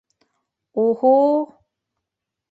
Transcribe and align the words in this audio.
У-һу-у! 0.83 1.27